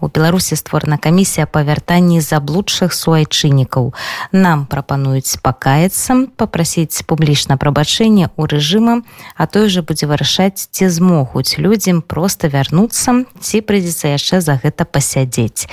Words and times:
У 0.00 0.08
беларусі 0.08 0.56
створана 0.56 0.98
камісія 0.98 1.46
па 1.46 1.62
вяртанні 1.62 2.20
заблудшых 2.20 2.92
суайчыннікаў. 2.92 3.92
Нам 4.32 4.66
прапануюць 4.66 5.36
пакаяцца 5.42 6.26
попрасіць 6.36 7.02
публічна 7.06 7.56
прабачэнне 7.56 8.30
у 8.36 8.46
рэжыма 8.46 9.02
а 9.36 9.46
той 9.46 9.68
же 9.68 9.82
будзе 9.82 10.06
вырашаць 10.06 10.68
ці 10.70 10.88
змогуць 10.88 11.58
людзям 11.58 12.02
просто 12.02 12.48
вярнуцца 12.48 13.24
ці 13.40 13.60
прыйдзецца 13.60 14.14
яшчэ 14.16 14.40
за 14.40 14.60
гэта 14.62 14.84
пасядзець. 14.84 15.68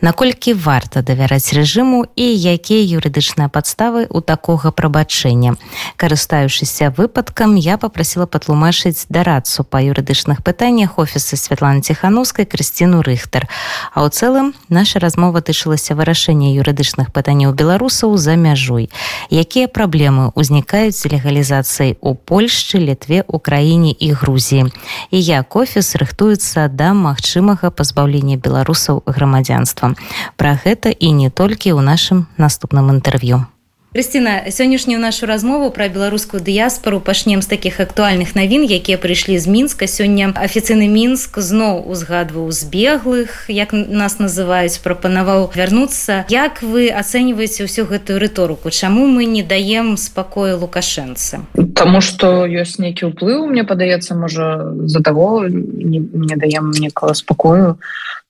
Наколькі 0.00 0.54
варта 0.54 1.02
давяраць 1.02 1.52
рэжыму 1.52 2.06
і 2.16 2.26
якія 2.54 2.82
юрыдычныя 2.98 3.48
падставы 3.48 4.06
у 4.10 4.20
такога 4.20 4.70
прабачэння? 4.70 5.56
Карыстаючыся 5.96 6.90
выпадкам 6.96 7.54
я 7.56 7.78
попрасила 7.78 8.26
патлумачыць 8.26 9.06
дарацу 9.08 9.64
па 9.64 9.80
юрыдычных 9.80 10.42
пытаннях 10.42 10.98
офісы 10.98 11.36
Святланы 11.36 11.82
ціхановскай 11.82 12.46
Крысціну 12.46 13.02
рыхтар 13.02 13.48
А 13.94 14.06
ў 14.06 14.08
цэлым 14.08 14.54
наша 14.68 14.98
размова 15.02 15.42
тычылася 15.42 15.94
вырашэння 15.98 16.54
юрыдычных 16.56 17.12
пытанняў 17.12 17.54
беларусаў 17.54 18.16
за 18.16 18.36
мяжой. 18.36 18.90
Якія 19.30 19.68
праблемы 19.68 20.30
ўзнікаюць 20.34 20.96
з 20.96 21.12
легалізацыяй 21.14 21.96
у 22.00 22.14
Польшчы, 22.14 22.78
літве, 22.78 23.24
Украіне 23.26 23.92
і 23.92 24.12
Грузіі. 24.12 24.72
І 25.10 25.18
як 25.20 25.56
офіс 25.56 25.94
рыхтуецца 25.96 26.68
да 26.68 26.94
магчымага 26.94 27.70
пазбаўлення 27.70 28.36
беларусаў 28.36 29.02
грамадзянства. 29.06 29.94
Пра 30.36 30.58
гэта 30.64 30.90
і 30.90 31.12
не 31.12 31.30
толькі 31.30 31.74
ў 31.74 31.80
нашым 31.80 32.26
наступным 32.38 32.90
інтэрв'ю. 32.90 33.46
Крысціна 33.92 34.46
сённяшнюю 34.50 35.00
нашу 35.00 35.26
размову 35.26 35.72
пра 35.74 35.88
беларускую 35.88 36.38
дыяспору 36.38 37.00
пачнем 37.00 37.42
з 37.42 37.50
такіх 37.50 37.80
актуальных 37.82 38.38
навін 38.38 38.62
якія 38.62 38.94
прыйшлі 38.94 39.34
з 39.34 39.50
мінска. 39.50 39.90
Сёння 39.90 40.30
афіцыйны 40.30 40.86
мінск 40.86 41.42
зноў 41.42 41.90
узгадваў 41.90 42.54
збеглых 42.54 43.50
як 43.50 43.74
нас 43.74 44.22
называюць 44.22 44.78
прапанаваў 44.86 45.50
вярнуцца. 45.58 46.22
Як 46.30 46.62
вы 46.62 46.86
ацэньваеце 46.86 47.66
ўсю 47.66 47.90
гэтую 47.90 48.22
рыторыку? 48.22 48.70
Чаму 48.70 49.10
мы 49.10 49.26
не 49.26 49.42
даем 49.42 49.98
спакою 49.98 50.62
лукашэнцы? 50.62 51.42
Таму 51.74 51.98
што 51.98 52.46
ёсць 52.46 52.78
нейкі 52.78 53.10
ўплыў 53.10 53.50
мне 53.50 53.66
падаецца 53.66 54.14
можа 54.14 54.70
за 54.86 55.02
таго 55.02 55.50
не, 55.50 55.98
не 55.98 56.38
даем 56.38 56.70
некага 56.70 57.18
спакою. 57.18 57.74
Ну, 57.74 57.78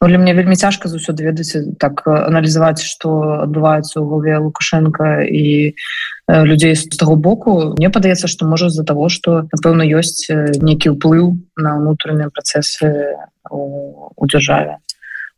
для 0.09 0.19
мне 0.19 0.33
вельмі 0.33 0.57
цяжка 0.57 0.89
заўсёды 0.89 1.29
ведаць 1.29 1.77
так 1.77 2.07
аналізаваць 2.09 2.81
што 2.81 3.45
адбываецца 3.45 4.01
ў 4.01 4.05
галаве 4.09 4.37
лукашенко 4.41 5.29
і 5.29 5.77
людзей 6.27 6.73
з 6.77 6.89
таго 6.97 7.17
боку. 7.21 7.77
Мне 7.77 7.93
падаецца 7.93 8.25
што 8.25 8.49
можа 8.49 8.73
з-за 8.73 8.85
того 8.89 9.13
што 9.13 9.45
напэўна 9.53 9.85
ёсць 9.85 10.25
нейкі 10.65 10.97
ўплыў 10.97 11.37
на 11.61 11.77
ўнутраныя 11.77 12.33
працэсы 12.33 13.17
у, 13.51 14.25
дзяржаве 14.25 14.81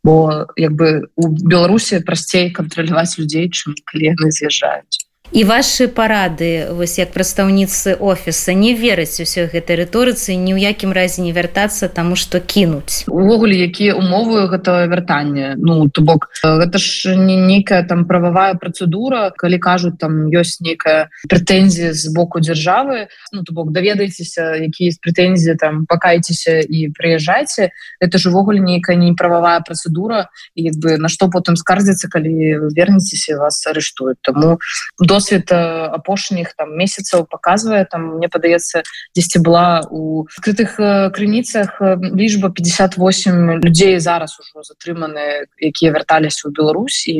бо 0.03 0.47
як 0.57 0.73
бы 0.75 1.07
у 1.17 1.29
беларусі 1.31 2.03
прасцей 2.07 2.51
кантраляваць 2.51 3.19
людзей 3.19 3.51
чым 3.51 3.75
калі 3.87 4.15
яны 4.15 4.31
з'язджаюць 4.35 5.02
і 5.33 5.45
ваши 5.45 5.89
парады 5.89 6.69
вось 6.77 6.99
як 7.01 7.13
прадстаўніцы 7.17 7.97
офіса 7.97 8.53
не 8.53 8.77
верыць 8.77 9.17
усё 9.17 9.49
гэтай 9.49 9.81
рыторыцы 9.81 10.37
ні 10.37 10.53
ў 10.53 10.61
якім 10.61 10.93
разе 10.93 11.25
не 11.25 11.33
вяртацца 11.33 11.89
таму 11.89 12.21
что 12.21 12.37
кінуць. 12.37 13.09
Увогуле 13.09 13.57
якія 13.57 13.97
умовы 13.97 14.45
гэтага 14.53 14.85
вяртання? 14.93 15.57
Ну 15.57 15.89
то 15.89 16.05
бок 16.05 16.29
гэта 16.45 16.77
ж 16.77 17.17
не 17.17 17.41
нейкая 17.41 17.81
там 17.89 18.05
прававая 18.05 18.61
працэдура 18.61 19.33
калі 19.33 19.57
кажуць 19.57 19.97
там 19.97 20.29
ёсць 20.29 20.61
нейкая 20.61 21.09
прэтэнзія 21.25 21.97
з 21.97 22.13
боку 22.13 22.45
дзяржавы. 22.45 23.09
Ну 23.33 23.41
то 23.41 23.57
бок 23.57 23.73
даведайцеся 23.73 24.61
які 24.61 24.93
есть 24.93 25.01
прэтэнзіі 25.01 25.57
там 25.57 25.89
пакайцеся 25.89 26.61
і 26.61 26.93
прыязджайце. 26.93 27.73
Это 28.05 28.21
ж 28.21 28.29
увогуле 28.29 28.61
нейкая 28.61 29.01
неправавая 29.01 29.65
працэдура 29.65 30.29
як 30.61 30.77
бы 30.77 31.01
на 31.01 31.09
што 31.09 31.33
потым 31.33 31.57
скардзіцца 31.57 32.13
калі 32.13 32.69
вернецеся 32.77 33.41
вас 33.41 33.65
арыштуюць. 33.65 34.21
Тому 34.21 34.61
до 35.01 35.22
досвед 35.23 35.53
апошніх 35.53 36.55
там 36.59 36.75
месяцаў 36.77 37.27
показывае 37.31 37.87
там 37.87 38.19
мне 38.19 38.27
падаецца 38.29 38.83
дзесьці 39.15 39.39
была 39.39 39.87
у 39.91 40.27
скрытых 40.35 40.75
крыніцах 41.15 41.79
лічба 41.79 42.51
58 42.51 43.63
людзей 43.63 43.99
зараз 44.03 44.35
ужо 44.43 44.67
затрыманы 44.67 45.47
якія 45.63 45.95
вярталіся 45.95 46.49
ў 46.49 46.53
Беларусь. 46.59 47.07
І 47.07 47.15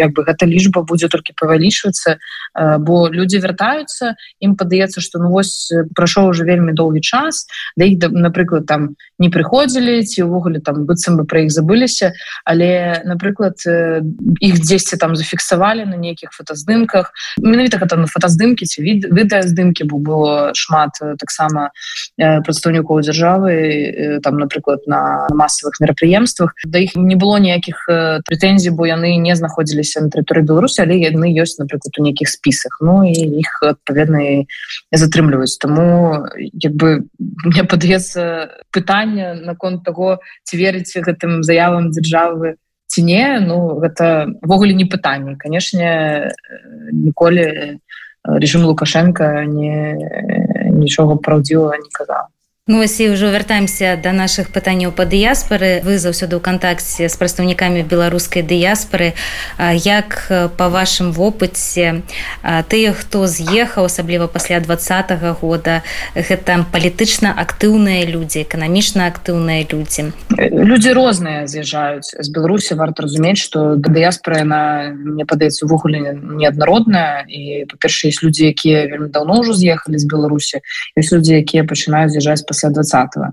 як 0.00 0.16
бы 0.16 0.24
гэта 0.24 0.48
лічба 0.48 0.88
будзе 0.88 1.12
толькі 1.12 1.36
павялічвацца 1.36 2.16
бо 2.80 3.12
людзі 3.12 3.44
вяртаюцца 3.44 4.16
ім 4.40 4.56
падаецца 4.56 5.04
што 5.04 5.20
ну 5.20 5.28
вось 5.28 5.68
прайшоў 5.92 6.32
уже 6.32 6.48
вельмі 6.48 6.72
доўгі 6.72 7.04
час 7.04 7.44
да 7.76 7.84
іх 7.84 8.08
напрыклад 8.08 8.64
там 8.64 8.96
не 9.18 9.28
прыходзілі 9.28 10.00
ці 10.00 10.24
ўвогуле 10.24 10.64
там 10.64 10.88
быццам 10.88 11.20
бы 11.20 11.28
пра 11.28 11.44
іх 11.44 11.52
забыліся 11.52 12.16
але 12.48 13.02
напрыклад 13.04 13.60
іх 14.40 14.54
дзесьці 14.64 14.96
там 14.96 15.12
зафіксавалі 15.12 15.84
на 15.84 16.00
нейкіх 16.00 16.32
фотаздымках 16.32 17.07
менавіта 17.42 17.78
гэта 17.78 17.96
на 17.96 18.06
фотаздымкі 18.06 18.66
ці 18.66 18.82
від 18.82 19.08
відэаздымкі 19.12 19.88
бо 19.90 19.98
было 19.98 20.34
шмат 20.54 20.98
таксама 21.18 21.70
прадстаўнікоў 22.18 23.02
дзяржавы 23.02 24.20
там 24.22 24.38
напрыклад 24.38 24.86
на 24.86 25.28
масавых 25.32 25.80
мерапрыемствах 25.80 26.54
да 26.64 26.78
іх 26.78 26.96
не 26.96 27.16
было 27.16 27.38
ніякіх 27.38 27.84
прэтэнзій 28.28 28.74
бо 28.74 28.86
яны 28.86 29.16
не 29.16 29.34
знаходзіліся 29.36 30.06
на 30.06 30.12
тэрыторыі 30.12 30.46
беларусі 30.46 30.84
але 30.84 30.98
яны 30.98 31.32
ёсць 31.34 31.58
напрыклад 31.58 31.94
у 31.98 32.02
нейкіх 32.02 32.28
спісах 32.28 32.78
Ну 32.80 33.02
і 33.04 33.42
іх 33.42 33.58
адпаведна 33.62 34.44
затрымліваюць 34.92 35.58
тому 35.58 36.26
як 36.38 36.74
бы 36.74 37.04
мне 37.18 37.64
падаецца 37.64 38.54
пытанне 38.70 39.34
наконт 39.34 39.84
того 39.84 40.18
ці 40.44 40.54
верыце 40.56 41.02
гэтым 41.02 41.42
заявам 41.42 41.90
дзяржавы 41.90 42.56
ці 42.98 43.06
не 43.06 43.38
ну 43.38 43.78
гэтавогуле 43.78 44.74
не 44.74 44.82
пытанне 44.90 45.38
канешне 45.38 46.34
ніколі 46.90 47.78
режим 48.26 48.66
лукашенко 48.66 49.46
не 49.46 49.94
нічога 50.74 51.14
праўдзівага 51.22 51.78
не 51.78 51.90
казаў 51.94 52.26
Ну, 52.68 52.84
ось 52.84 53.00
і 53.00 53.16
ўжо 53.16 53.32
вяртаемся 53.32 53.96
да 53.96 54.12
нашых 54.12 54.52
пытанняў 54.52 54.92
па 54.92 55.08
дыяспары 55.08 55.80
вы 55.88 55.96
заўсёды 55.96 56.36
ў 56.36 56.42
кантакце 56.44 57.08
з 57.08 57.14
прадстаўнікамі 57.16 57.80
беларускай 57.80 58.44
дыяспары 58.44 59.16
як 59.56 60.28
па 60.28 60.68
вашым 60.68 61.16
вопыце 61.16 62.04
тыя 62.44 62.92
хто 62.92 63.24
з'ехаў 63.24 63.88
асабліва 63.88 64.28
пасля 64.28 64.60
двадцатого 64.60 65.32
года 65.32 65.80
гэта 66.12 66.68
палітычна 66.68 67.32
актыўныя 67.32 68.04
людзі 68.04 68.44
эканамічна 68.44 69.08
актыўныя 69.16 69.64
людзі 69.64 70.12
людзі 70.36 70.92
розныя 70.92 71.48
з'язджаюць 71.48 72.20
з 72.20 72.28
беларусі 72.28 72.76
варта 72.76 73.08
разумець 73.08 73.40
што 73.40 73.80
дыяспора 73.80 74.44
яна 74.44 74.92
мне 74.92 75.24
падаецца 75.24 75.64
увогуле 75.64 76.20
неаднародная 76.20 77.24
і 77.32 77.64
па-перша 77.72 78.12
есть 78.12 78.20
людзі 78.20 78.52
якія 78.52 78.84
вельмі 78.92 79.08
даўно 79.08 79.40
ўжо 79.40 79.56
з'ехалі 79.56 79.96
з 79.96 80.04
беларусі 80.04 80.60
ёсць 80.92 81.16
людзі 81.16 81.40
якія 81.40 81.64
пачынаюць 81.64 82.12
з'язджаць 82.12 82.44
па 82.44 82.57
пасля 82.58 82.70
двадцатого. 82.70 83.32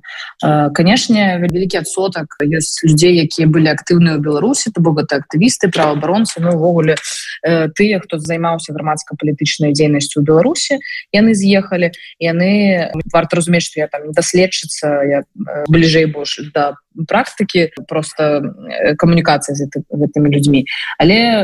Канешне 0.73 1.41
вялікі 1.41 1.81
адсотак 1.81 2.37
ёсць 2.45 2.85
людзей 2.85 3.25
якія 3.25 3.49
былі 3.49 3.73
актыўныя 3.73 4.17
ў 4.17 4.21
беларусі 4.21 4.69
то 4.69 4.85
бок 4.85 5.01
гэта 5.01 5.25
актывісты 5.25 5.73
праваабаронцы 5.73 6.37
ну 6.45 6.53
увогуле 6.53 6.95
тыя 7.41 7.97
хто 8.05 8.21
займаўся 8.21 8.73
грамадска-палітычнай 8.77 9.73
дзейнасцю 9.73 10.21
ў 10.21 10.29
беларусі 10.29 10.77
яны 11.09 11.33
з'ехалі 11.33 11.89
яны 12.21 12.93
варта 13.09 13.41
разумець 13.41 13.65
што 13.65 13.81
я 13.81 13.87
там 13.89 14.05
не 14.05 14.13
даследчыцца 14.13 15.01
я 15.09 15.19
бліжэй 15.65 16.05
больш 16.05 16.37
да 16.53 16.77
практыкі 17.07 17.75
просто 17.87 18.55
камунікацыя 18.97 19.55
з 19.55 19.67
гэтымі 19.91 20.31
людзьмі. 20.31 20.65
Але 20.97 21.19
э, 21.19 21.41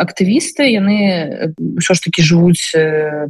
актывісты 0.00 0.68
яны 0.68 1.56
ўсё 1.58 1.92
ж 1.96 1.98
таки 2.04 2.20
жывуць 2.22 2.72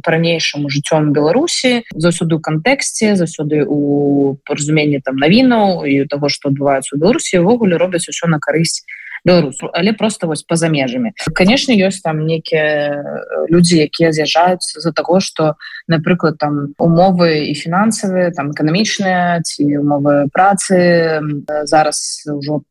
по-ранейшаму 0.03 0.67
жыццём 0.67 1.15
беларусі 1.15 1.87
заўсёды 1.95 2.35
у 2.35 2.43
кантэксце 2.43 3.15
заўсёды 3.15 3.63
у 3.63 4.37
паразуменні 4.45 4.99
там 4.99 5.15
навінаў 5.15 5.85
і 5.87 6.05
таго 6.11 6.29
што 6.29 6.51
адбываецца 6.51 6.95
у 6.95 6.99
беларусі 6.99 7.43
ўвогуле 7.43 7.77
робяць 7.77 8.07
усё 8.11 8.27
на 8.27 8.39
карысць 8.39 8.83
беларусу 9.25 9.69
але 9.73 9.93
просто 9.93 10.27
вось 10.27 10.43
по-за 10.43 10.69
межамі. 10.69 11.11
Конечно 11.35 11.73
ёсць 11.73 12.01
там 12.01 12.25
некія 12.25 13.03
людзі 13.49 13.77
якія 13.77 14.11
з'язджаюць 14.11 14.63
з-за 14.63 14.91
того 14.91 15.19
что 15.19 15.55
напрыклад 15.87 16.37
там 16.37 16.73
умовы 16.77 17.51
і 17.51 17.53
фінансавыя 17.53 18.31
там 18.31 18.51
эканамічныя 18.51 19.41
ці 19.43 19.77
умовы 19.77 20.27
працы 20.33 21.21
зараз 21.65 22.25
ўжо 22.25 22.61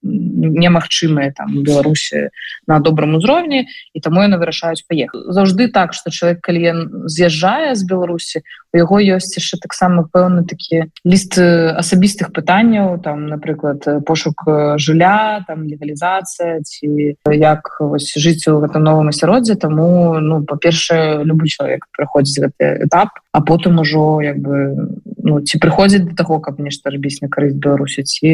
немагчымыя 0.41 1.33
там 1.37 1.63
беларусі 1.63 2.31
на 2.67 2.81
добрым 2.81 3.21
узроўні 3.21 3.69
і 3.69 3.99
таму 4.01 4.25
яны 4.25 4.41
вырашаюць 4.41 4.85
паехаць. 4.89 5.29
Заўжды 5.29 5.69
так 5.69 5.93
что 5.93 6.11
чалавек 6.11 6.41
калі 6.41 6.61
ён 6.73 6.79
з'язджае 7.07 7.77
з 7.77 7.85
беларусі 7.85 8.43
у 8.73 8.79
яго 8.79 9.01
ёсць 9.03 9.35
яшчэ 9.35 9.59
таксама 9.61 10.07
пэўны 10.15 10.47
такі 10.47 10.87
ліст 11.05 11.39
асабістых 11.39 12.31
пытанняў 12.33 13.03
там 13.03 13.27
напрыклад 13.27 13.83
пошук 14.07 14.47
жылля 14.79 15.43
там 15.47 15.67
легалізацыя 15.67 16.63
ці 16.63 17.19
як 17.35 17.77
вось 17.81 18.15
жыць 18.15 18.47
у 18.49 18.61
гэтым 18.63 18.87
новым 18.87 19.11
асяроддзе. 19.11 19.59
Таму 19.59 20.19
ну 20.23 20.43
па-першае 20.47 21.27
любы 21.27 21.51
чалавек 21.51 21.87
прыходзіць 21.97 22.47
гэты 22.47 22.87
этап 22.87 23.19
а 23.33 23.41
потым 23.41 23.83
ужо 23.83 24.23
як 24.23 24.39
бы 24.39 24.89
ну 25.23 25.41
ці 25.43 25.59
прыходзіць 25.59 26.07
до 26.07 26.15
таго 26.15 26.39
каб 26.41 26.63
нешта 26.63 26.91
рабіць 26.91 27.19
на 27.23 27.29
карысць 27.29 27.59
беларусі 27.59 28.07
ці 28.07 28.31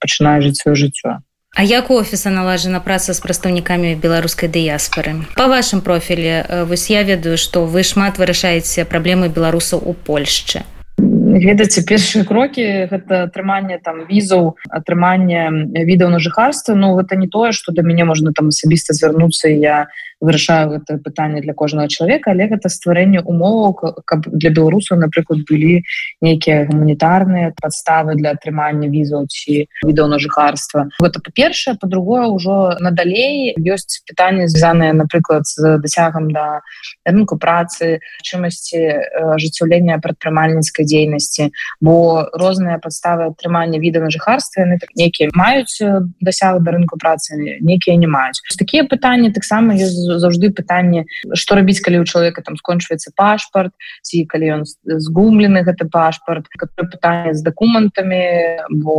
пачынае 0.00 0.40
жыць 0.44 0.60
сваё 0.60 0.76
жыццё 0.76 1.20
А 1.56 1.62
як 1.62 1.90
у 1.90 1.94
офіса 1.94 2.30
налажана 2.30 2.80
праца 2.80 3.12
з 3.16 3.20
прадстаўнікамі 3.24 3.96
беларускай 3.96 4.48
дыяспары 4.52 5.24
по 5.34 5.48
вашым 5.48 5.80
профілі 5.80 6.64
вось 6.68 6.90
я 6.90 7.02
ведаю 7.02 7.38
што 7.38 7.64
вы 7.64 7.82
шмат 7.82 8.18
вырашаеце 8.18 8.84
праблемы 8.84 9.28
беларусаў 9.32 9.80
у 9.82 9.94
Польшчы. 9.94 10.62
Ведаце 10.98 11.82
першыя 11.86 12.24
крокі 12.26 12.90
гэта 12.90 13.30
атрыманне 13.30 13.78
там 13.78 14.04
візаў 14.10 14.58
атрыманне 14.68 15.72
відаў 15.86 16.10
на 16.10 16.18
жыхарства. 16.18 16.74
Ну 16.74 16.94
гэта 16.98 17.16
не 17.16 17.28
тое 17.28 17.52
што 17.52 17.72
да 17.72 17.82
мяне 17.82 18.04
можна 18.04 18.32
там 18.34 18.48
асабіста 18.48 18.94
звярнуцца 18.94 19.48
я 19.48 19.86
вырашаю 20.20 20.70
гэта 20.70 20.98
пытанне 20.98 21.40
для 21.40 21.54
кожнага 21.54 21.88
чалавека 21.88 22.32
але 22.34 22.48
гэта 22.50 22.68
стварэнне 22.68 23.22
умоваў 23.22 24.02
каб 24.04 24.26
для 24.26 24.50
беларусаў 24.50 24.98
напрыклад 24.98 25.46
былі 25.46 25.82
нейкія 26.20 26.66
гуманітарныя 26.66 27.54
падставы 27.54 28.18
для 28.18 28.34
атрымання 28.34 28.90
візаў 28.90 29.30
ці 29.30 29.70
відаў 29.86 30.10
на 30.10 30.18
жыхарства 30.18 30.88
гэта 30.98 31.22
па-першае 31.22 31.78
по-другое 31.78 32.26
ўжо 32.34 32.74
надалей 32.82 33.54
ёсць 33.62 34.02
пытанне 34.10 34.48
звязаныя 34.50 34.92
напрыклад 34.92 35.46
з 35.46 35.78
дасягам 35.78 36.30
да 36.34 36.66
рынку 37.06 37.38
працы 37.38 38.02
чымасці 38.26 39.38
ажыццяўлення 39.38 40.02
прадпрымальніцкай 40.02 40.82
дзейнасці 40.82 41.54
бо 41.80 42.26
розныя 42.34 42.82
падставы 42.82 43.30
атрымання 43.30 43.78
віда 43.78 44.02
на 44.02 44.10
жыхарстве 44.10 44.66
яны 44.66 44.82
так 44.82 44.90
нейкія 44.98 45.30
маюць 45.30 45.78
дасяг 46.18 46.58
да 46.66 46.74
рынку 46.74 46.98
працы 46.98 47.38
нейкія 47.38 47.94
не 47.94 48.10
маюць 48.10 48.42
такія 48.58 48.82
пытанні 48.82 49.30
таксама 49.30 49.78
ёсць 49.78 50.07
заўжды 50.16 50.48
пытанне 50.48 51.04
што 51.36 51.60
рабіць 51.60 51.84
калі 51.84 52.00
у 52.00 52.08
чалавека 52.08 52.40
там 52.40 52.56
скончваецца 52.56 53.12
пашпарт 53.12 53.76
ці 54.00 54.24
калі 54.24 54.52
ён 54.56 54.62
згумлены 54.64 55.60
гэты 55.68 55.84
пашпарт 55.92 56.48
пытанне 56.80 57.36
з 57.36 57.44
дакументамі 57.44 58.24
бо 58.72 58.96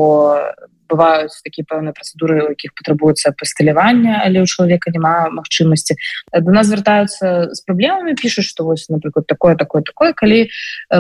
бываюць 0.90 1.38
такія 1.46 1.66
пэўныя 1.70 1.94
працэдуры 1.94 2.36
у 2.46 2.50
якіх 2.58 2.74
патрабуецца 2.74 3.34
пасталявання 3.38 4.22
але 4.26 4.42
ў 4.42 4.48
чалавека 4.50 4.92
няма 4.92 5.30
магчымасці 5.30 5.96
до 6.34 6.52
нас 6.52 6.68
звяртаюцца 6.68 7.54
з 7.54 7.60
праблемамі 7.64 8.18
пішуць 8.18 8.48
што 8.50 8.66
вось 8.66 8.90
напрыклад 8.90 9.28
такое 9.30 9.56
такое 9.56 9.82
такое. 9.82 10.14
Калі 10.14 10.50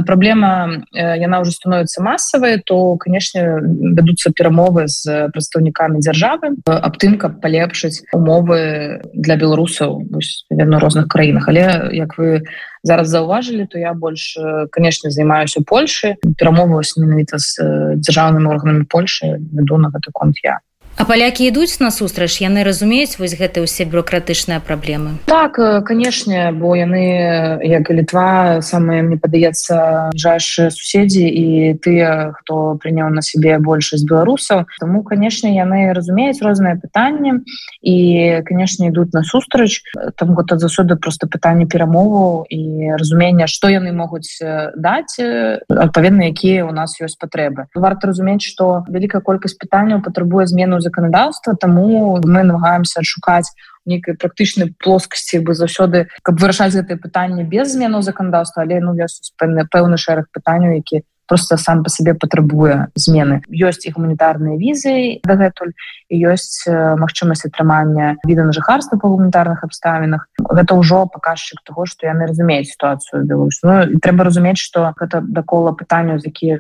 праблема 0.05 0.85
яна 0.93 1.41
ўжо 1.41 1.51
становіцца 1.51 2.03
масавай 2.05 2.61
то 2.61 2.95
канешне 3.01 3.59
вядуцца 3.97 4.31
перамовы 4.31 4.87
з 4.87 5.29
прадстаўнікамі 5.33 6.03
дзяржавы 6.05 6.55
аб 6.65 6.93
тым 7.01 7.17
каб 7.17 7.41
палепшыць 7.41 8.05
умовы 8.13 9.01
для 9.13 9.35
беларусаў 9.35 10.05
на 10.49 10.77
розных 10.79 11.07
краінах 11.07 11.49
але 11.49 11.89
як 11.95 12.17
вы 12.17 12.45
зараз 12.83 13.09
заўважылі 13.09 13.65
то 13.65 13.79
я 13.79 13.93
больш 13.93 14.37
канешне 14.71 15.11
займаюся 15.11 15.61
Польшы 15.65 16.15
перамовы 16.37 16.81
менавіта 16.97 17.37
з 17.37 17.59
дзяржаўнымі 17.99 18.47
органамі 18.49 18.85
Польшы 18.89 19.37
веду 19.53 19.77
на 19.77 19.89
гэты 19.89 20.11
конт 20.13 20.39
я 20.43 20.59
А 20.97 21.05
палякі 21.05 21.47
ідуць 21.47 21.79
насустрач 21.79 22.41
яны 22.43 22.63
разумеюць 22.67 23.15
вось 23.19 23.37
гэты 23.39 23.63
ўсе 23.63 23.87
бюрократычныя 23.87 24.59
праблемы? 24.59 25.15
Так 25.31 25.55
канешне 25.87 26.51
бо 26.51 26.75
яны 26.75 27.63
як 27.63 27.87
і 27.87 27.93
літва 28.03 28.59
самыя 28.59 29.05
мне 29.05 29.15
падаецца 29.15 30.11
бліжайшыя 30.11 30.73
суседзі 30.73 31.23
і 31.23 31.45
тыя 31.79 32.35
хто 32.35 32.75
прыняў 32.83 33.15
на 33.15 33.23
сябе 33.23 33.55
большасць 33.63 34.03
беларусаў. 34.03 34.67
Тому 34.83 35.03
канешне 35.07 35.55
яны 35.55 35.95
разумеюць 35.95 36.43
розныя 36.43 36.75
пытанні 36.75 37.47
і 37.79 37.95
канешне 38.43 38.91
ідуць 38.91 39.15
насустрач 39.15 39.79
там 40.19 40.35
год 40.35 40.51
засуды 40.59 40.99
просто 40.99 41.31
пытанне 41.31 41.63
перамову 41.63 42.43
і 42.49 42.91
разумення 42.99 43.47
што 43.47 43.71
яны 43.71 43.95
могуць 43.95 44.43
даць 44.75 45.15
адпаведна 45.69 46.27
якія 46.27 46.67
у 46.67 46.75
нас 46.75 46.99
ёсць 46.99 47.15
патрэбы. 47.15 47.71
Варта 47.71 48.11
разумець 48.11 48.43
што 48.43 48.83
вялікая 48.89 49.23
колькасць 49.23 49.55
пытанняў 49.55 50.03
патрабуе 50.03 50.43
змену 50.43 50.81
законодаўства 50.89 51.55
тому 51.55 52.17
мы 52.25 52.43
намагаемся 52.43 52.99
адшукаць 53.05 53.53
нейкай 53.89 54.17
практычнай 54.19 54.73
плоскасці 54.83 55.39
бы 55.45 55.55
заўсёды 55.57 56.07
каб 56.23 56.41
вырашаць 56.41 56.73
гэтае 56.75 56.97
пытанне 56.97 57.45
без 57.53 57.73
змену 57.73 58.01
законодаўства 58.01 58.65
але 58.65 58.81
ну 58.83 58.93
ёсць 58.97 59.31
пэўны 59.39 59.97
шэраг 59.97 60.27
пытанняў 60.35 60.75
які 60.81 61.05
просто 61.29 61.57
сам 61.57 61.83
по 61.83 61.89
сабе 61.89 62.13
патрабуе 62.13 62.87
змены. 62.95 63.41
Ёсць 63.47 63.85
і 63.85 63.93
гуманітарныя 63.93 64.57
візы 64.57 65.21
дагэтуль 65.23 65.71
ёсць 66.09 66.65
магчымасць 66.67 67.45
атрымання 67.45 68.17
віда 68.25 68.49
на 68.49 68.53
жыхарства 68.53 68.97
па 68.97 69.07
гуманітарных 69.07 69.63
абставінах. 69.63 70.25
Гэта 70.41 70.73
ўжо 70.73 71.05
паказчык 71.05 71.61
того 71.63 71.85
што 71.85 72.09
яны 72.09 72.25
разумеюць 72.25 72.73
сітуацыю 72.73 73.23
Беларусь 73.29 73.61
ну, 73.63 73.99
трэба 74.01 74.25
разумець 74.25 74.57
што 74.57 74.93
гэта 74.97 75.21
дакола 75.21 75.77
пытанняў 75.77 76.17
з 76.19 76.33
якія 76.33 76.57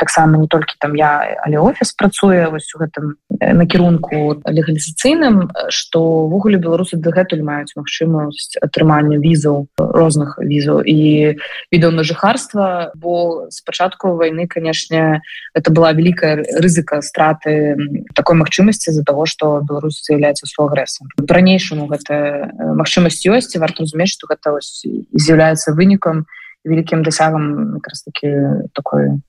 таксама 0.00 0.40
не 0.40 0.48
толькі 0.48 0.80
там 0.80 0.96
я 0.96 1.36
але 1.44 1.60
офіс 1.60 1.92
працуе 1.92 2.48
вось 2.48 2.72
у 2.74 2.80
гэтым 2.80 3.20
накірунку 3.28 4.40
легалізацыйным 4.48 5.52
штовогуле 5.68 6.56
беларусы 6.56 6.96
дагэтуль 6.96 7.44
маюць 7.44 7.76
магчымасць 7.76 8.56
атрымання 8.64 9.20
візаў 9.20 9.68
розных 9.76 10.38
візаў 10.40 10.80
і 10.80 11.36
відаў 11.72 11.92
на 11.92 12.02
жыхарства. 12.02 12.92
Бо 12.94 13.46
спачатку 13.50 13.97
пачатку 13.98 14.16
войны 14.16 14.46
конечно 14.46 15.22
это 15.54 15.70
была 15.70 15.92
великая 15.92 16.44
рызыка 16.58 17.02
страты 17.02 17.76
такой 18.14 18.36
магчымасці 18.36 18.92
за 18.92 19.04
того 19.04 19.26
что 19.26 19.60
Беларусь 19.60 20.02
з'яўляецца 20.04 20.46
свой 20.46 20.68
агрэсам 20.68 21.08
по-ранейшаму 21.16 21.86
гэта 21.86 22.52
магчымасць 22.74 23.26
ёсць 23.26 23.56
варта 23.56 23.82
разумець 23.82 24.10
что 24.10 24.26
гэта 24.26 24.58
з'яўляецца 24.62 25.72
вынікам 25.72 26.26
вялікім 26.64 27.02
дасягам 27.02 27.76
якраз 27.76 28.02
таки 28.02 28.28
такой 28.72 29.20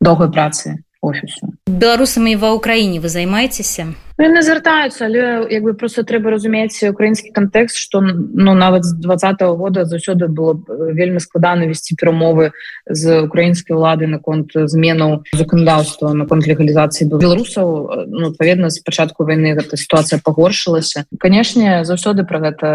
доўгой 0.00 0.30
працы 0.30 0.84
офісу 1.00 1.54
беларусамі 1.66 2.36
ва 2.36 2.52
ўкраіне 2.54 3.00
вы 3.00 3.08
займаецеся 3.08 3.94
не 4.18 4.42
звяртаюцца 4.42 5.06
але 5.06 5.46
як 5.50 5.62
бы 5.62 5.74
просто 5.74 6.02
трэба 6.02 6.30
разумець 6.34 6.82
украінскі 6.82 7.30
кантэкст 7.30 7.76
что 7.78 8.00
ну 8.02 8.54
нават 8.54 8.84
з 8.84 8.98
двадцатого 8.98 9.54
года 9.56 9.84
заўсёды 9.84 10.26
было 10.26 10.58
вельмі 10.90 11.20
складана 11.20 11.70
весці 11.70 11.94
перамовы 11.94 12.50
з 12.90 13.22
украінскай 13.22 13.76
улады 13.76 14.10
наконт 14.10 14.50
зменаў 14.54 15.22
законодаўства 15.32 16.10
наконт 16.12 16.46
легалізацыі 16.50 17.06
беларусаў 17.14 18.06
ну, 18.10 18.34
адпаведна 18.34 18.70
з 18.70 18.82
пачатку 18.82 19.22
войны 19.22 19.54
гэта 19.54 19.78
сітуацыя 19.78 20.18
пагоршылася 20.18 21.06
канешне 21.22 21.84
заўсёды 21.86 22.26
про 22.26 22.42
гэта 22.42 22.66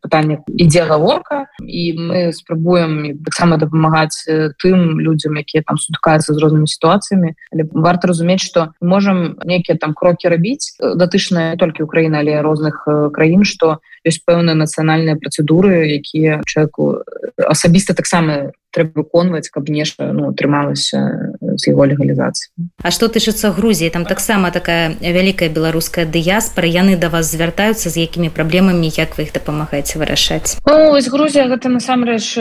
пытанне 0.00 0.40
ідзе 0.48 0.88
гаворка 0.88 1.52
і 1.60 1.92
мы 1.92 2.32
спрабуем 2.32 3.20
таксама 3.20 3.60
дапамагаць 3.60 4.24
тым 4.64 4.96
людзям 4.96 5.36
якія 5.36 5.60
там 5.60 5.76
сутыкаюцца 5.76 6.32
з 6.32 6.40
рознымі 6.40 6.64
сітуацыямі 6.64 7.36
але 7.52 7.68
варта 7.68 8.08
разумець 8.08 8.40
что 8.40 8.72
можемм 8.80 9.36
нейкія 9.44 9.76
там 9.76 9.92
крокі 9.92 10.32
рабіць 10.32 10.72
датычная 10.94 11.56
толькі 11.56 11.82
Украіна 11.82 12.22
але 12.22 12.38
розных 12.42 12.86
краін 13.12 13.42
што 13.44 13.78
ёсць 14.06 14.22
пэўныя 14.22 14.54
нацыянальныя 14.54 15.18
працэдуры 15.18 15.90
якія 15.98 16.40
чалавеку 16.46 17.02
асабіста 17.48 17.96
таксама 17.98 18.54
трэба 18.76 19.02
выконваць 19.02 19.48
каб 19.48 19.72
нешта 19.72 20.12
ну 20.12 20.28
атрымалася 20.28 21.32
з 21.40 21.72
его 21.72 21.88
легалізацыі. 21.88 22.52
А 22.84 22.92
што 22.92 23.08
тычыцца 23.08 23.50
Грузіі 23.56 23.88
там 23.90 24.04
таксама 24.04 24.52
такая 24.52 24.92
вялікая 25.00 25.48
беларуская 25.48 26.04
дыяспара. 26.04 26.68
Яны 26.68 27.00
да 27.00 27.08
вас 27.08 27.32
звяртаюцца 27.32 27.88
з 27.88 27.96
якімі 27.96 28.28
праблемамі 28.28 28.92
як 28.92 29.16
вы 29.16 29.24
іх 29.24 29.32
дапамагаеце 29.32 29.96
вырашаць? 29.96 30.60
Ну, 30.68 30.92
Грузія 30.92 31.48
гэта 31.48 31.72
насамрэч 31.72 32.36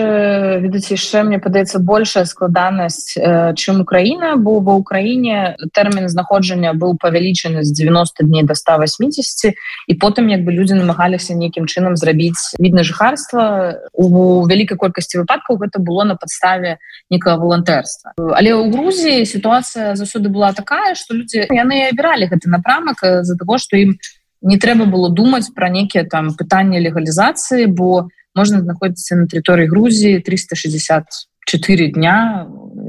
відаць 0.60 0.92
яшчэ 0.92 1.24
мне 1.24 1.40
падаецца 1.40 1.80
большая 1.80 2.26
складанасць 2.28 3.16
чым 3.56 3.86
Украіна 3.86 4.36
бо 4.36 4.60
ва 4.60 4.76
ўкраіне 4.82 5.56
тэрмін 5.72 6.10
знаходжання 6.12 6.76
быў 6.76 6.98
павялічаны 7.00 7.64
з 7.64 7.72
90 7.72 8.26
дней 8.28 8.44
до 8.44 8.56
180 8.56 9.56
і 9.88 9.94
потым 9.96 10.28
як 10.28 10.44
бы 10.44 10.52
людзі 10.52 10.76
намагаліся 10.76 11.38
нейкім 11.38 11.70
чынам 11.70 11.96
зрабіць 11.96 12.58
відна 12.60 12.84
жыхарства. 12.84 13.80
У 13.94 14.44
вялікай 14.50 14.78
колькасці 14.78 15.24
выпадкаў 15.24 15.62
гэта 15.62 15.80
было 15.80 16.04
на 16.04 16.16
падставе 16.26 16.82
некага 17.14 17.38
волонтэрства 17.38 18.18
але 18.18 18.58
ў 18.58 18.74
Грузіі 18.74 19.30
сітуацыя 19.30 19.94
заўсёды 19.94 20.34
была 20.34 20.52
такая 20.58 20.98
что 20.98 21.14
людзі 21.14 21.46
яны 21.54 21.86
абіралі 21.94 22.34
гэты 22.34 22.50
напрамак 22.50 23.06
з-за 23.06 23.38
того 23.38 23.62
что 23.62 23.78
ім 23.78 23.94
не 24.42 24.58
трэба 24.58 24.90
было 24.90 25.14
думаць 25.14 25.54
пра 25.54 25.70
нейкія 25.70 26.10
там 26.10 26.34
пытанні 26.34 26.82
легалізацыі 26.82 27.70
бо 27.70 28.10
можна 28.36 28.66
знаходзіцца 28.66 29.16
на 29.16 29.26
Грузіі 29.70 30.20
360 30.26 31.06
четыре 31.46 31.88
дня 31.94 32.48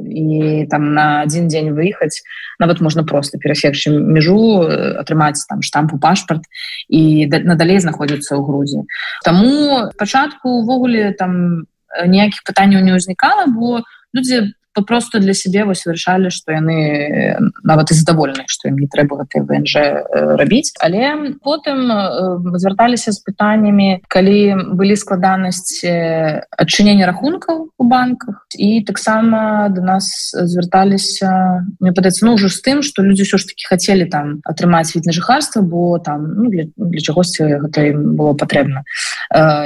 і 0.08 0.66
там 0.70 0.94
на 0.94 1.20
один 1.22 1.48
дзень 1.48 1.76
выехаць 1.76 2.24
нават 2.58 2.80
можна 2.80 3.04
просто 3.04 3.38
перасекчы 3.38 3.92
межу 3.92 4.64
атрымаць 4.96 5.44
там 5.48 5.62
штампу 5.62 5.98
пашпарт 6.00 6.48
і 6.88 7.28
надалей 7.28 7.78
знаходзіцца 7.80 8.36
ў 8.36 8.42
грузі 8.42 8.80
Таму 9.24 9.92
пачатку 10.00 10.64
увогуле 10.64 11.12
там 11.12 11.68
ніякіх 12.04 12.44
пытанняў 12.48 12.84
не 12.84 12.92
ўзнікала 12.98 13.46
бо 13.56 13.82
людзі 14.16 14.52
попросту 14.76 15.18
для 15.18 15.33
сябе 15.33 15.64
вось 15.64 15.87
вырашалі 15.88 16.30
што 16.30 16.52
яны 16.52 17.40
нават 17.64 17.90
і 17.90 17.99
задаволены 17.99 18.45
што 18.47 18.68
ім 18.68 18.76
не 18.85 18.88
трэба 18.92 19.25
гэтай 19.25 19.42
ВНЖ 19.49 20.04
рабіць 20.37 20.76
але 20.85 21.37
потым 21.40 21.88
звярталіся 22.61 23.16
з 23.16 23.25
пытаннямі 23.25 24.04
калі 24.12 24.76
былі 24.76 24.97
складанасці 24.97 25.92
адчынення 26.61 27.06
рахункаў 27.06 27.71
у 27.78 27.85
банках. 27.85 28.47
І 28.59 28.83
таксама 28.87 29.68
до 29.68 29.80
нас 29.80 30.33
звярталіся 30.33 31.64
мне 31.80 31.92
падаецца 31.92 32.26
ну 32.26 32.37
ўжо 32.37 32.49
з 32.49 32.61
тым 32.64 32.83
што 32.83 33.02
людзі 33.02 33.25
ўсё 33.28 33.38
ж 33.38 33.49
таки 33.52 33.68
хацелі 33.68 34.06
там 34.11 34.40
атрымаць 34.45 34.95
від 34.97 35.06
на 35.06 35.12
жыхарства 35.12 35.61
бо 35.62 35.99
там 35.99 36.26
ну, 36.37 36.50
для, 36.50 36.68
для 36.76 37.00
чагосьці 37.00 37.45
гэта 37.66 37.92
было 37.95 38.33
патрэбна. 38.35 38.85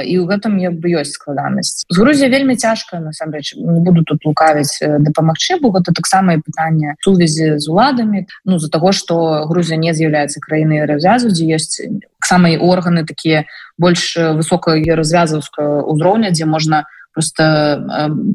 І 0.05 0.13
ў 0.19 0.25
гэтым 0.27 0.57
я 0.59 0.71
бы 0.71 0.91
ёсць 0.91 1.15
складанасць. 1.15 1.83
З 1.89 1.95
Грузія 1.97 2.29
вельмі 2.29 2.55
цяжка 2.55 2.99
насамрэч 2.99 3.55
не 3.57 3.79
буду 3.79 4.03
тут 4.03 4.25
лукавіць 4.25 4.79
дапамагчы 5.01 5.59
бо 5.61 5.71
гэта 5.75 5.93
таксама 5.93 6.37
і 6.37 6.43
пытанне 6.45 6.95
сувязі 7.01 7.57
з 7.57 7.65
уладамі. 7.67 8.27
Ну 8.45 8.59
з-за 8.59 8.69
того 8.69 8.91
что 8.91 9.45
Грузія 9.49 9.77
не 9.77 9.93
з'яўляецца 9.93 10.39
краінай 10.39 10.85
развязу 10.85 11.29
дзе 11.29 11.57
ёсць 11.57 11.81
самыя 12.23 12.59
органы 12.59 13.05
такія 13.05 13.45
больш 13.77 14.15
высокая 14.15 14.79
развязаўская 14.95 15.83
ўзроўня 15.85 16.31
дзе 16.31 16.45
можна 16.45 16.85
просто 17.13 17.83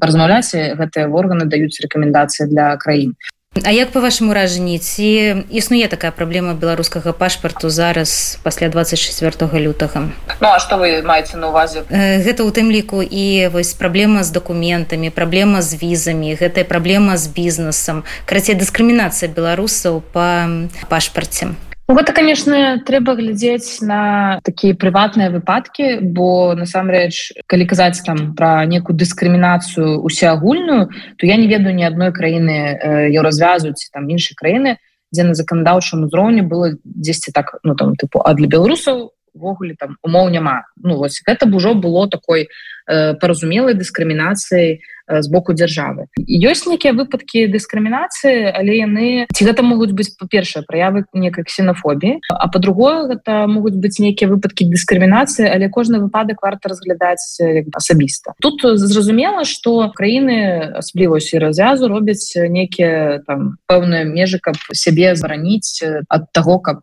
размаўляць 0.03 0.53
гэтыя 0.53 1.09
органы 1.09 1.49
даюць 1.49 1.81
рэкамендацыі 1.81 2.51
для 2.51 2.77
краін 2.77 3.17
А 3.65 3.71
як 3.71 3.91
по 3.91 4.01
вашаму 4.01 4.35
ражанні 4.35 4.79
ці 4.79 5.37
існуе 5.51 5.89
такая 5.89 6.11
праблема 6.11 6.55
беларускага 6.55 7.13
пашпарту 7.13 7.71
зараз 7.71 8.39
пасля 8.43 8.69
24 8.69 9.61
лютага. 9.61 10.09
Ну, 10.41 10.49
что 10.59 10.77
вы 10.77 11.03
маеце 11.03 11.37
на 11.37 11.49
увазе 11.49 11.83
гэта 11.91 12.45
у 12.45 12.51
тым 12.51 12.71
ліку 12.71 13.03
і 13.03 13.49
вось 13.49 13.73
праблема 13.73 14.25
з 14.25 14.31
дакументамі 14.31 15.11
праблема 15.11 15.63
з 15.63 15.83
візамі 15.83 16.35
гэтая 16.35 16.65
праблема 16.65 17.17
з 17.17 17.27
бізнесам. 17.27 18.05
Крацей 18.27 18.55
дыскрымінацыя 18.55 19.29
беларусаў 19.29 20.03
па 20.13 20.49
пашпарце 20.89 21.57
гэта 21.95 22.13
конечно 22.13 22.83
трэба 22.83 23.15
глядзець 23.15 23.79
на 23.83 24.41
такія 24.43 24.75
прыватныя 24.75 25.31
выпадкі 25.31 26.03
бо 26.03 26.55
насамрэч 26.59 27.47
калі 27.47 27.65
казаць 27.67 28.03
там 28.03 28.35
про 28.35 28.67
некую 28.67 28.99
дыскрымінацыю 28.99 30.03
усеагульную 30.03 30.91
то 31.19 31.27
я 31.27 31.37
не 31.37 31.47
ведаю 31.47 31.75
ні 31.79 31.87
адной 31.87 32.11
краіны 32.11 33.11
еўразвязуць 33.15 33.91
там 33.95 34.11
іншай 34.11 34.35
краіны 34.35 34.79
дзе 35.15 35.23
на 35.23 35.35
заканадаўчым 35.39 36.11
узроўні 36.11 36.43
было 36.43 36.75
дзесьці 36.83 37.31
так 37.31 37.63
ну 37.63 37.79
там 37.79 37.95
тыпу 37.95 38.19
а 38.19 38.35
для 38.35 38.51
беларусаў 38.51 39.15
увогуле 39.37 39.77
там 39.79 39.97
умоў 40.03 40.31
няма. 40.31 40.65
Ну 40.77 40.97
вось 40.97 41.21
гэта 41.27 41.47
б 41.47 41.57
ужо 41.57 41.75
было 41.75 42.09
такой 42.09 42.43
э, 42.43 42.49
паразумелай 42.87 43.75
дыскрымінацыяй 43.75 44.81
з 45.07 45.29
боку 45.31 45.55
дзяржавы 45.55 46.11
ёсць 46.27 46.67
нейкія 46.67 46.91
выпадкі 46.91 47.47
дыскрымінацыі 47.51 48.51
але 48.51 48.75
яны 48.83 49.07
ці 49.31 49.43
гэта 49.47 49.63
могуць 49.63 49.95
быць 49.95 50.11
па-першае 50.19 50.67
праявы 50.67 51.07
некай 51.15 51.47
ксенофобіі 51.47 52.19
а 52.27 52.47
по-другое 52.51 53.07
гэта 53.15 53.47
могуць 53.47 53.79
быць 53.79 54.03
нейкія 54.03 54.27
выпадкі 54.31 54.67
дыскрымінацыі 54.67 55.47
але 55.47 55.71
кожны 55.71 56.03
выпадак 56.03 56.43
варта 56.43 56.75
разглядаць 56.75 57.39
асабіста 57.71 58.35
тут 58.43 58.67
зразумела 58.83 59.47
что 59.47 59.87
краіны 59.95 60.75
асаблівасці 60.83 61.39
развязу 61.39 61.87
робяць 61.87 62.35
нейкія 62.35 63.23
там 63.27 63.63
пэўныя 63.71 64.03
межы 64.11 64.43
каб 64.43 64.59
сябе 64.75 65.15
зараніць 65.15 65.87
ад 66.11 66.27
таго 66.35 66.59
каб 66.59 66.83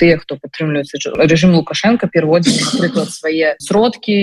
тыя 0.00 0.16
хто 0.16 0.40
падтрымліваюцца 0.40 1.12
режим 1.28 1.52
лукашенко 1.52 2.08
пераводзіць 2.08 2.64
напрыклад 2.64 3.12
свае 3.12 3.54
сродкі 3.60 4.16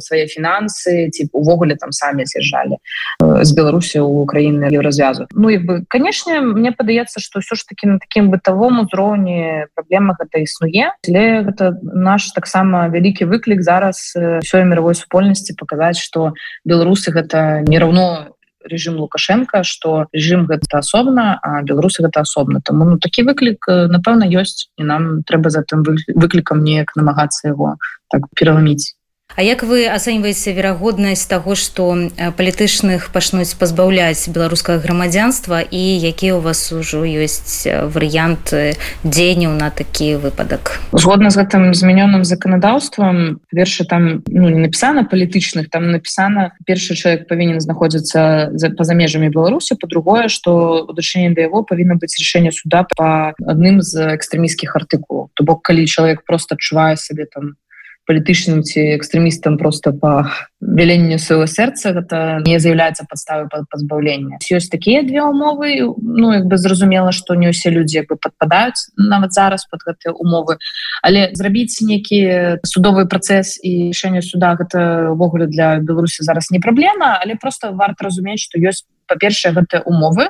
свае 0.00 0.24
фінансы 0.32 1.12
ці 1.12 1.28
увогуле 1.36 1.76
там 1.76 1.92
самі 1.92 2.24
з'язджалі 2.24 2.80
з 3.20 3.50
э, 3.52 3.56
беларусі 3.56 4.00
у 4.00 4.24
украіны 4.24 4.72
развязу 4.80 5.28
ну 5.36 5.52
як 5.52 5.68
бы 5.68 5.84
канешне 5.88 6.40
мне 6.40 6.72
падаецца 6.72 7.20
что 7.20 7.44
ўсё 7.44 7.54
ж 7.54 7.68
таки 7.68 7.86
на 7.86 8.00
таким 8.00 8.32
бытавом 8.32 8.80
узроўні 8.88 9.68
праблема 9.76 10.16
гэта 10.16 10.40
існуе 10.40 10.96
але 11.04 11.44
гэта 11.44 11.76
наш 11.82 12.32
таксама 12.32 12.88
вялікі 12.88 13.28
выклік 13.28 13.60
зараз 13.60 14.16
э, 14.16 14.40
мировой 14.64 14.94
супольнасці 14.94 15.52
паказаць 15.60 16.00
что 16.00 16.32
беларусы 16.64 17.12
гэта 17.12 17.60
не 17.68 17.78
раўно 17.78 18.33
режим 18.64 18.96
лукашенко 18.96 19.62
что 19.64 20.06
режим 20.12 20.46
гэта 20.46 20.78
асобна 20.78 21.38
а 21.42 21.62
беларусы 21.62 22.02
гэта 22.02 22.20
асобна 22.20 22.60
тому 22.64 22.84
ну 22.84 22.98
такі 22.98 23.22
выклік 23.22 23.68
э, 23.68 23.86
напэўна 23.86 24.24
ёсць 24.26 24.68
і 24.76 24.84
нам 24.84 25.22
трэба 25.22 25.50
за 25.50 25.62
тым 25.62 25.84
выклікам 25.84 26.64
неяк 26.64 26.96
намагацца 26.96 27.48
его 27.48 27.76
так 28.08 28.26
пераламіць 28.34 28.96
А 29.36 29.42
як 29.42 29.66
вы 29.66 29.90
ацэньваеце 29.90 30.54
верагоднасць 30.54 31.26
таго, 31.26 31.58
што 31.58 31.90
палітычных 32.38 33.10
пачнуць 33.10 33.58
пазбаўляць 33.58 34.30
беларускага 34.30 34.78
грамадзянства 34.78 35.58
і 35.58 35.82
якія 36.06 36.38
ў 36.38 36.40
вас 36.46 36.70
ужо 36.70 37.02
ёсць 37.02 37.66
варыянты 37.66 38.78
дзеянняў 39.02 39.58
на 39.58 39.74
такі 39.74 40.22
выпадак? 40.22 40.78
Згодна 40.94 41.34
з 41.34 41.42
гэтым 41.42 41.74
змянёным 41.74 42.22
заканадаўствам 42.22 43.42
верша 43.50 43.82
там 43.82 44.22
ну, 44.30 44.46
не 44.54 44.70
напісана 44.70 45.02
палітычных 45.02 45.66
там 45.66 45.90
напісана 45.90 46.54
першы 46.62 46.94
чалавек 46.94 47.26
павінен 47.26 47.58
знаходзіцца 47.58 48.54
па-за 48.78 48.94
межамі 48.94 49.34
Беларусі 49.34 49.74
по-другое, 49.74 50.30
што 50.30 50.86
у 50.86 50.94
дачыненне 50.94 51.34
да 51.34 51.50
яго 51.50 51.66
павінна 51.66 51.98
быць 51.98 52.14
рашэнне 52.14 52.54
суда 52.54 52.86
па 52.86 53.34
адным 53.42 53.82
з 53.82 54.14
экстрэміскіх 54.14 54.78
артыкулаў. 54.78 55.34
То 55.34 55.42
бок 55.42 55.66
калі 55.66 55.90
чалавек 55.90 56.22
просто 56.22 56.54
адчувае 56.54 56.94
сабе 56.94 57.26
там 57.26 57.58
палітычным 58.06 58.62
ці 58.62 58.80
экстрэмістам 58.94 59.58
просто 59.58 59.92
по 59.92 60.30
вяленню 60.60 61.18
свайго 61.18 61.46
сэрца 61.46 61.92
гэта 61.92 62.40
не 62.46 62.58
з'яўляецца 62.58 63.04
падставы 63.08 63.48
под 63.48 63.68
пазбаўлення. 63.68 64.40
Ёсць 64.40 64.72
такія 64.72 65.02
две 65.02 65.22
умовы 65.22 65.80
ну 66.00 66.32
як 66.32 66.46
бы 66.46 66.56
зразумела 66.56 67.12
што 67.12 67.34
не 67.34 67.52
ўсе 67.52 67.70
людзі 67.70 68.06
бы 68.08 68.16
падпадаюць 68.16 68.92
нават 68.96 69.32
зараз 69.32 69.66
под 69.68 69.84
гэтыя 69.84 70.12
умовы 70.12 70.56
але 71.02 71.30
зрабіць 71.34 71.80
некі 71.82 72.60
судовы 72.64 73.08
працэс 73.08 73.60
і 73.62 73.92
рашэнне 73.92 74.22
суда 74.22 74.54
гэта 74.56 75.12
ўвогуле 75.12 75.46
для 75.46 75.80
беларусі 75.80 76.24
зараз 76.24 76.50
не 76.50 76.60
праблема 76.60 77.20
але 77.20 77.36
просто 77.36 77.72
варта 77.72 78.08
разумець 78.08 78.40
што 78.40 78.60
ёсць 78.60 78.84
па-першае 79.14 79.54
гэта 79.54 79.80
умовы 79.86 80.28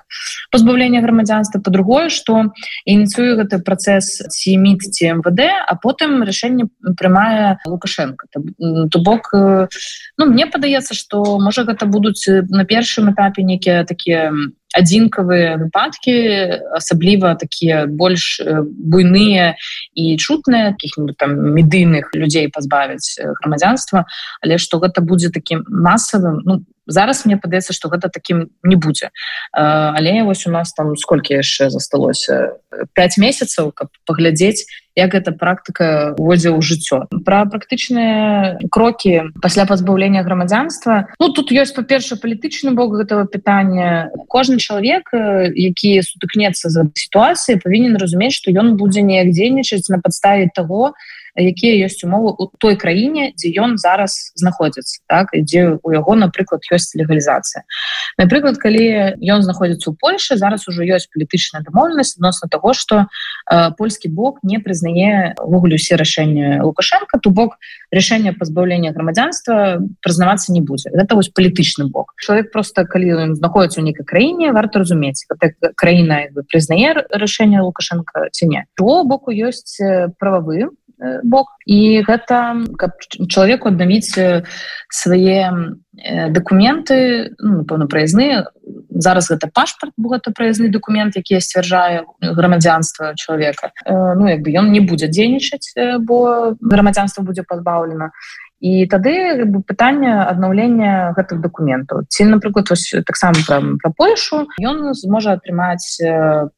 пазбаўлення 0.52 1.00
грамадзянства 1.00 1.60
по-другое 1.64 2.08
что 2.12 2.52
ініцыюе 2.84 3.40
гэты 3.40 3.58
працэс 3.64 4.28
ці 4.28 4.56
міт 4.60 4.84
ці 4.84 5.18
МВД 5.20 5.48
а 5.64 5.74
потым 5.80 6.20
рашэнне 6.22 6.68
прымае 7.00 7.58
лукашенко 7.64 8.28
то 8.28 8.98
бок 9.00 9.32
ну 9.32 10.28
мне 10.28 10.46
падаецца 10.46 10.92
что 10.94 11.40
можа 11.40 11.64
гэта 11.64 11.88
будуць 11.88 12.28
на 12.28 12.64
першым 12.68 13.10
этапе 13.12 13.42
некія 13.42 13.84
такія 13.88 14.30
адзінкавыя 14.74 15.56
выпадкі 15.62 16.14
асабліва 16.74 17.34
такія 17.38 17.86
больш 17.86 18.42
буйныя 18.42 19.54
і 19.94 20.16
чутныя 20.18 20.74
каких-нибудь 20.74 21.16
там 21.16 21.38
медыйных 21.54 22.10
людзей 22.14 22.50
пазбавіць 22.50 23.22
грамадзянства. 23.40 24.06
Але 24.42 24.58
что 24.58 24.78
гэта 24.82 25.00
будзе 25.00 25.30
таким 25.30 25.64
масавым 25.68 26.42
ну 26.44 26.62
зараз 26.86 27.24
мне 27.24 27.36
падаецца 27.36 27.72
что 27.72 27.88
гэта 27.88 28.08
таким 28.08 28.50
не 28.62 28.76
будзе. 28.76 29.10
Але 29.52 30.22
вось 30.22 30.46
у 30.46 30.50
нас 30.50 30.72
там 30.72 30.96
сколькі 30.96 31.38
яшчэ 31.40 31.70
засталося? 31.70 32.58
5 32.94 33.18
месяцаў 33.18 33.72
каб 33.72 33.88
паглядзець 34.04 34.66
як 34.96 35.14
эта 35.14 35.32
практыка 35.32 36.14
водзе 36.18 36.54
ў 36.54 36.62
жыццё? 36.62 37.10
Про 37.26 37.44
практычныя 37.50 38.58
крокі 38.70 39.34
пасля 39.42 39.66
пазбаўлення 39.66 40.22
грамадзянства. 40.22 41.10
Ну 41.18 41.30
тут 41.34 41.50
ёсць 41.50 41.74
па-перша 41.74 42.16
палітычны 42.16 42.72
бок 42.78 42.94
гэтага 42.94 43.26
пытання. 43.26 44.14
Кожны 44.30 44.62
чалавек 44.62 45.10
які 45.12 45.98
сутыкнецца 46.02 46.70
за 46.70 46.86
сітуацыі 46.94 47.60
павінен 47.62 47.98
разумець 47.98 48.38
што 48.38 48.54
ён 48.54 48.78
будзе 48.78 49.02
неяк 49.02 49.34
дзейнічаць 49.34 49.90
на 49.90 49.98
падставе 49.98 50.48
того 50.54 50.94
что 50.94 51.22
якія 51.36 51.86
ёсць 51.86 52.04
умовы 52.06 52.34
у 52.38 52.46
той 52.58 52.76
краіне 52.76 53.34
дзе 53.34 53.50
ён 53.58 53.74
зараз 53.78 54.32
знаходзіцца 54.38 55.02
так 55.10 55.34
ідзе 55.34 55.78
у 55.82 55.90
яго 55.90 56.14
напрыклад 56.14 56.62
ёсць 56.70 56.94
легалізацыя. 56.94 57.66
Напрыклад 58.18 58.58
калі 58.58 59.18
ён 59.18 59.42
знаходзіцца 59.42 59.90
у 59.90 59.94
Польше 59.98 60.38
зараз 60.38 60.68
ужо 60.70 60.86
ёсць 60.86 61.10
палітычная 61.10 61.66
дамоўленасць 61.66 62.16
адносна 62.16 62.48
того 62.48 62.74
что 62.74 63.06
э, 63.50 63.70
польскі 63.74 64.08
бок 64.08 64.38
не 64.42 64.58
прызнае 64.58 64.83
увогуле 65.40 65.76
усе 65.76 65.96
рашэння 65.96 66.62
лукашенко 66.62 67.18
то 67.18 67.30
бок 67.30 67.56
рашэння 67.90 68.34
пазбаўлення 68.36 68.92
грамадзянства 68.92 69.80
прызнавацца 70.04 70.52
не 70.52 70.60
будзе 70.60 70.90
гэта 70.90 71.14
вось 71.14 71.32
палітычны 71.32 71.88
бок. 71.88 72.12
Чалавек 72.20 72.52
просто 72.52 72.84
калі 72.84 73.34
знаходіцца 73.34 73.80
у 73.80 73.84
нейкай 73.84 74.04
краіне 74.04 74.52
варта 74.52 74.84
разумець 74.84 75.24
краіна 75.76 76.28
прызнае 76.50 77.06
рашэнне 77.10 77.62
лукашенко 77.62 78.28
ці 78.30 78.46
не 78.46 78.64
то 78.74 79.04
боку 79.04 79.30
ёсць 79.32 79.78
прававы 80.18 80.70
бок 81.22 81.48
і 81.66 82.02
гэта 82.06 82.66
каб 82.78 82.96
чалавеку 83.28 83.68
аднавіць 83.68 84.14
свае 84.88 85.74
дакументы 86.30 87.30
ну, 87.38 87.62
напэўна 87.62 87.86
праязны. 87.86 88.44
Зараз 88.90 89.30
гэта 89.30 89.48
пашпарт 89.52 89.94
бо 89.96 90.14
гэта 90.14 90.34
праязны 90.34 90.68
документ 90.68 91.16
які 91.16 91.40
сцвярджае 91.40 92.04
грамадзянства 92.20 93.14
чалавека. 93.14 93.70
Ну 93.86 94.26
як 94.26 94.42
бы 94.42 94.50
ён 94.50 94.72
не 94.72 94.80
будзе 94.80 95.08
дзейнічаць 95.08 95.74
бо 96.02 96.56
грамадзянства 96.60 97.22
будзе 97.22 97.46
пазбаўлена 97.46 98.10
і 98.64 98.86
тады 98.88 99.44
бы 99.44 99.60
пытанне 99.60 100.24
аднаўлення 100.24 101.12
гэтых 101.12 101.44
документаў 101.44 102.08
ці 102.08 102.24
напрыклад 102.32 102.72
таксама 103.04 103.36
пра, 103.44 103.60
пра 103.76 103.90
польшу. 103.92 104.48
Ён 104.56 104.96
зможа 104.96 105.36
атрымаць 105.36 106.00
э, 106.00 106.48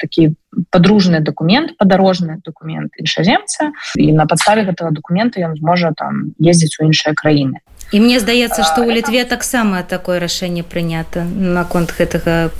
такі 0.00 0.32
подружны 0.72 1.20
документ 1.20 1.76
падарожны 1.76 2.40
документ 2.44 2.96
іншаземца. 2.96 3.76
І 4.00 4.12
на 4.16 4.24
падставе 4.24 4.64
гэтага 4.64 4.96
документа 4.96 5.42
ён 5.44 5.52
зможа 5.60 5.92
там 5.92 6.32
ездзіць 6.40 6.80
у 6.80 6.88
іншыя 6.88 7.12
краіны 7.12 7.60
і 7.92 8.00
мне 8.00 8.20
здаецца 8.20 8.64
что 8.64 8.82
у 8.82 8.90
літве 8.90 9.24
таксама 9.24 9.82
такое 9.82 10.18
рашэнне 10.20 10.62
прынята 10.62 11.24
наконт 11.24 11.92
гэтага 11.92 12.50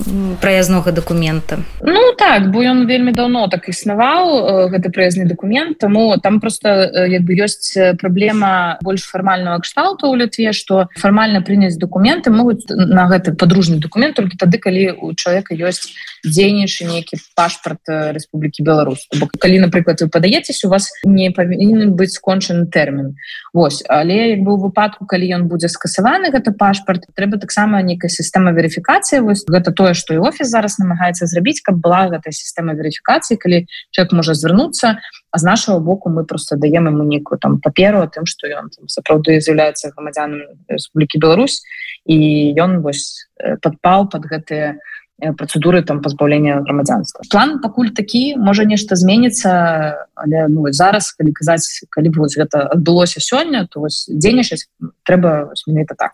праязнога 0.40 0.93
документа. 0.93 1.59
Ну 1.83 2.12
так 2.19 2.50
бо 2.50 2.62
ён 2.62 2.87
вельмі 2.87 3.12
давно 3.12 3.49
так 3.49 3.69
існаваў 3.69 4.71
гэты 4.71 4.90
праязны 4.90 5.26
документ 5.26 5.78
тому 5.78 6.16
там 6.23 6.40
просто 6.40 6.90
як 7.09 7.23
бы 7.23 7.35
ёсць 7.35 7.75
праблема 7.99 8.78
больш 8.83 9.02
фармального 9.02 9.59
кшталту 9.61 10.11
у 10.11 10.16
літве 10.16 10.52
что 10.52 10.88
фармальна 10.97 11.43
прыняць 11.43 11.76
документы 11.76 12.31
могуць 12.31 12.64
на 12.69 13.09
гэты 13.09 13.35
подружны 13.35 13.78
документ 13.78 14.16
только 14.16 14.37
тады 14.37 14.59
калі 14.59 14.93
у 15.00 15.14
человека 15.14 15.54
ёсць 15.54 15.93
дзейнейшы 16.25 16.88
нейкі 16.88 17.21
пашпарт 17.37 17.85
Республікі 17.87 18.64
Беларусь. 18.64 19.07
Бо 19.21 19.28
калі 19.38 19.61
напрыклад 19.69 20.00
вы 20.00 20.09
падаецесь 20.09 20.64
у 20.64 20.69
вас 20.69 20.88
не 21.04 21.31
павінен 21.31 21.93
быць 21.95 22.16
скончаны 22.16 22.66
тэрмін 22.66 23.14
Вось 23.52 23.85
але 23.88 24.35
як 24.35 24.40
бы 24.43 24.57
выпадку 24.57 25.07
калі 25.07 25.28
ён 25.37 25.43
будзе 25.49 25.69
скасаваны 25.69 26.33
гэта 26.33 26.50
пашпарт 26.50 27.07
трэба 27.14 27.38
таксама 27.38 27.83
нейкая 27.83 28.09
сістэма 28.09 28.50
верыфікацыі 28.57 29.21
вось 29.21 29.45
гэта 29.45 29.71
тое 29.71 29.95
што 29.95 30.14
і 30.14 30.25
офіс 30.25 30.49
зараз 30.49 30.81
намагаецца 30.81 31.28
зрабіць 31.31 31.61
каб 31.61 31.78
была 31.78 32.09
гэтая 32.09 32.33
сістэма 32.33 32.75
верыфікацыі 32.75 33.37
калі 33.37 33.66
человек 33.90 34.12
можа 34.12 34.35
звярнуцца 34.35 34.99
а 35.31 35.38
з 35.38 35.43
нашего 35.43 35.78
боку 35.78 36.11
мы 36.11 36.25
просто 36.25 36.57
даем 36.57 36.88
ему 36.88 37.04
нейкую 37.04 37.38
там 37.38 37.61
паперу 37.61 38.00
о 38.00 38.09
тым 38.09 38.26
что 38.26 38.49
ён 38.49 38.71
сапраўды 38.87 39.40
з'яўляецца 39.40 39.93
грамадзянам 39.95 40.66
Республікі 40.69 41.19
Беларусь 41.19 41.62
і 42.07 42.54
ён 42.59 42.81
вось 42.81 43.28
падпал 43.62 44.09
под 44.09 44.26
гэтые 44.26 44.78
працэдуры 45.21 45.83
там 45.83 46.02
пазбаўлення 46.02 46.61
грамадзянства 46.66 47.23
план 47.30 47.61
пакуль 47.62 47.94
такі 47.94 48.37
можа 48.37 48.64
нешта 48.64 48.97
зменіцца 48.97 50.09
але 50.14 50.49
ну, 50.49 50.66
зараз 50.73 51.12
калі 51.12 51.33
казаць 51.33 51.87
калі 51.90 52.11
б 52.11 52.25
вось 52.25 52.37
гэта 52.37 52.66
адбылося 52.66 53.23
сёння 53.23 53.66
то 53.71 53.80
вось 53.80 54.06
дзейнічаць 54.11 54.66
трэба 55.06 55.54
менавіта 55.66 55.94
так. 55.94 56.12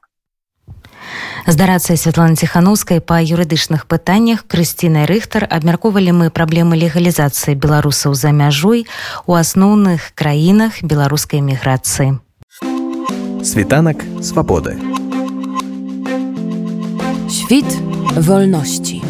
Здарацыя 1.47 1.97
Святлана 1.97 2.37
ціхановскай 2.37 3.01
па 3.01 3.25
юрыдычных 3.25 3.89
пытаннях 3.89 4.45
Крысцінай 4.47 5.09
рыхтар. 5.09 5.49
Абмяркоўвалі 5.49 6.13
мы 6.13 6.27
праблемы 6.31 6.77
легалізацыі 6.77 7.57
беларусаў 7.57 8.15
за 8.15 8.31
мяжой 8.37 8.87
у 9.27 9.35
асноўных 9.35 10.13
краінах 10.15 10.85
беларускай 10.85 11.41
міграцыі 11.41 12.21
світанак 13.43 14.05
свабоды 14.21 15.00
Świt 17.33 17.83
wolności. 18.17 19.01